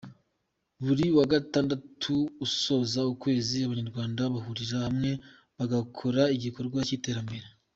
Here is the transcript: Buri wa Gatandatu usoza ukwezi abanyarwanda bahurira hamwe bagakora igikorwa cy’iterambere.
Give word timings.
Buri 0.85 1.05
wa 1.17 1.25
Gatandatu 1.33 2.15
usoza 2.45 3.01
ukwezi 3.13 3.55
abanyarwanda 3.61 4.21
bahurira 4.33 4.77
hamwe 4.85 5.11
bagakora 5.57 6.21
igikorwa 6.35 6.79
cy’iterambere. 6.87 7.47